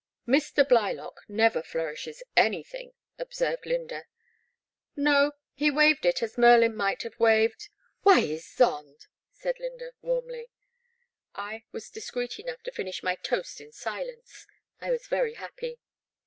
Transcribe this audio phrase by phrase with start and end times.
[0.27, 0.67] Mr.
[0.67, 4.05] Blylock never flourishes an3rthing, ob served Lynda.
[4.95, 9.05] No, he waved it as Merlin might have waved *'Why, Ysonde!"
[9.41, 10.49] said Lynda, warmly.
[11.35, 14.47] I was discreet enough to finish my toast in silence;
[14.79, 15.77] I was very happy.